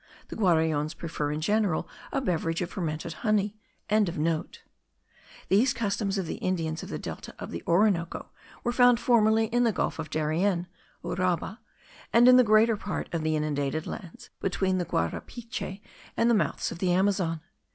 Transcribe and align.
The 0.29 0.35
Guaraons 0.35 0.95
prefer 0.97 1.31
in 1.31 1.41
general 1.41 1.87
a 2.11 2.21
beverage 2.21 2.63
of 2.63 2.71
fermented 2.71 3.13
honey.) 3.21 3.59
These 5.47 5.75
customs 5.75 6.17
of 6.17 6.25
the 6.25 6.37
Indians 6.37 6.81
of 6.81 6.89
the 6.89 6.97
delta 6.97 7.35
of 7.37 7.51
the 7.51 7.61
Orinoco 7.67 8.31
were 8.63 8.71
found 8.71 8.99
formerly 8.99 9.45
in 9.45 9.63
the 9.63 9.71
Gulf 9.71 9.99
of 9.99 10.09
Darien 10.09 10.65
(Uraba), 11.03 11.59
and 12.11 12.27
in 12.27 12.37
the 12.37 12.43
greater 12.43 12.77
part 12.77 13.13
of 13.13 13.21
the 13.21 13.35
inundated 13.35 13.85
lands 13.85 14.31
between 14.39 14.79
the 14.79 14.85
Guarapiche 14.85 15.81
and 16.17 16.31
the 16.31 16.33
mouths 16.33 16.71
of 16.71 16.79
the 16.79 16.91
Amazon. 16.91 17.41